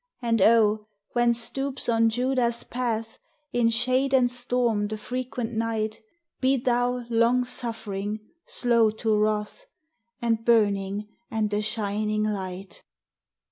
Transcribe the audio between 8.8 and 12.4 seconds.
to wrath, A burning and a shining